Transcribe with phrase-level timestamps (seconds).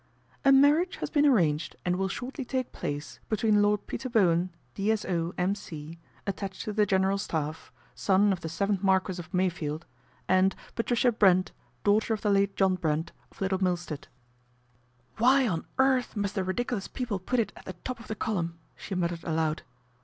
[0.43, 5.31] "A marriage has been arranged and will shortly take place between Lord Peter Bowen, D.S.O.,
[5.37, 9.83] M.C., attached to the General Staff, son of the yth Marquess of Meyfield,
[10.27, 11.51] and Patricia Brent,
[11.83, 14.07] daughter of the late John Brent, of Little Milstead"
[15.17, 17.73] 164 PATRICIA BRENT, SPINSTER' Why on earth must the ridiculous people put it at the
[17.83, 19.61] top of the column?" she muttered aloud.